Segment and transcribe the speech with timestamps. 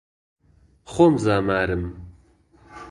[0.85, 2.07] خۆم زامارم